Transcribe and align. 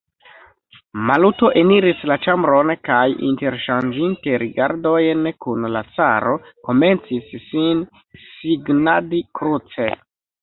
Maluto 1.09 1.49
eniris 1.61 1.99
la 2.11 2.15
ĉambron 2.27 2.71
kaj, 2.87 3.03
interŝanĝinte 3.27 4.39
rigardojn 4.45 5.29
kun 5.45 5.69
la 5.75 5.83
caro, 5.99 6.33
komencis 6.69 7.29
sin 7.51 7.83
signadi 8.23 9.21
kruce. 9.41 9.91